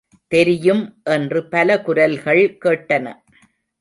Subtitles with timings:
[0.27, 1.01] தெரியும்
[1.03, 3.13] என்று பல குரல்கள் கேட்டன.